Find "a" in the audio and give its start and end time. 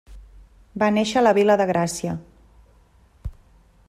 1.21-1.23